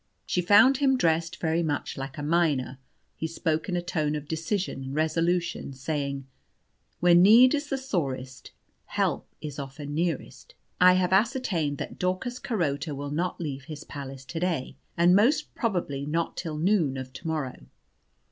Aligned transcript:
She 0.25 0.41
found 0.41 0.77
him 0.77 0.97
dressed 0.97 1.39
very 1.39 1.61
much 1.61 1.95
like 1.95 2.17
a 2.17 2.23
miner. 2.23 2.79
He 3.15 3.27
spoke 3.27 3.69
in 3.69 3.77
a 3.77 3.83
tone 3.83 4.15
of 4.15 4.27
decision 4.27 4.81
and 4.81 4.95
resolution, 4.95 5.73
saying, 5.73 6.25
"When 7.01 7.21
need 7.21 7.53
is 7.53 7.69
the 7.69 7.77
sorest, 7.77 8.49
help 8.85 9.27
is 9.41 9.59
often 9.59 9.93
nearest. 9.93 10.55
I 10.79 10.93
have 10.93 11.13
ascertained 11.13 11.77
that 11.77 11.99
Daucus 11.99 12.39
Carota 12.39 12.95
will 12.95 13.11
not 13.11 13.39
leave 13.39 13.65
his 13.65 13.83
palace 13.83 14.25
to 14.25 14.39
day, 14.39 14.75
and 14.97 15.15
most 15.15 15.53
probably 15.53 16.07
not 16.07 16.35
till 16.35 16.57
noon 16.57 16.97
of 16.97 17.13
to 17.13 17.27
morrow. 17.27 17.67